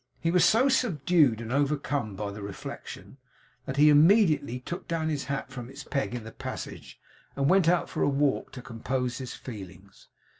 [0.19, 3.17] He was so subdued and overcome by the reflection,
[3.67, 6.99] that he immediately took down his hat from its peg in the passage,
[7.35, 10.07] and went out for a walk, to compose his feelings.